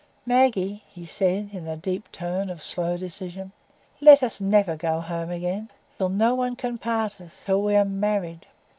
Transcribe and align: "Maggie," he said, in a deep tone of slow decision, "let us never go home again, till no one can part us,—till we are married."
"Maggie," 0.25 0.83
he 0.89 1.05
said, 1.05 1.51
in 1.53 1.67
a 1.67 1.77
deep 1.77 2.11
tone 2.11 2.49
of 2.49 2.63
slow 2.63 2.97
decision, 2.97 3.51
"let 4.01 4.23
us 4.23 4.41
never 4.41 4.75
go 4.75 4.99
home 4.99 5.29
again, 5.29 5.69
till 5.99 6.09
no 6.09 6.33
one 6.33 6.55
can 6.55 6.79
part 6.79 7.21
us,—till 7.21 7.61
we 7.61 7.75
are 7.75 7.85
married." 7.85 8.47